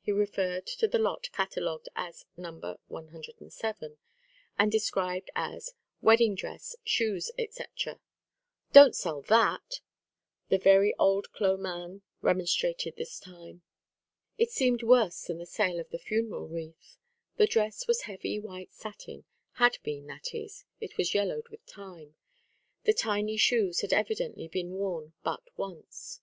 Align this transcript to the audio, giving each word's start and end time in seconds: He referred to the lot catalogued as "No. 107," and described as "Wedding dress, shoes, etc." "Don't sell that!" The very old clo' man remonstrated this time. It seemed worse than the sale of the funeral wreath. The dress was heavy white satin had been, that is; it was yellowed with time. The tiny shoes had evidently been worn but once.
He 0.00 0.10
referred 0.10 0.66
to 0.66 0.88
the 0.88 0.98
lot 0.98 1.30
catalogued 1.30 1.88
as 1.94 2.24
"No. 2.36 2.76
107," 2.88 3.98
and 4.58 4.72
described 4.72 5.30
as 5.36 5.74
"Wedding 6.02 6.34
dress, 6.34 6.74
shoes, 6.82 7.30
etc." 7.38 8.00
"Don't 8.72 8.96
sell 8.96 9.22
that!" 9.22 9.74
The 10.48 10.58
very 10.58 10.92
old 10.96 11.30
clo' 11.30 11.56
man 11.56 12.02
remonstrated 12.20 12.96
this 12.96 13.20
time. 13.20 13.62
It 14.36 14.50
seemed 14.50 14.82
worse 14.82 15.22
than 15.26 15.38
the 15.38 15.46
sale 15.46 15.78
of 15.78 15.90
the 15.90 16.00
funeral 16.00 16.48
wreath. 16.48 16.96
The 17.36 17.46
dress 17.46 17.86
was 17.86 18.00
heavy 18.00 18.40
white 18.40 18.72
satin 18.72 19.22
had 19.52 19.78
been, 19.84 20.08
that 20.08 20.34
is; 20.34 20.64
it 20.80 20.96
was 20.98 21.14
yellowed 21.14 21.48
with 21.48 21.64
time. 21.66 22.16
The 22.82 22.92
tiny 22.92 23.36
shoes 23.36 23.82
had 23.82 23.92
evidently 23.92 24.48
been 24.48 24.72
worn 24.72 25.12
but 25.22 25.42
once. 25.56 26.20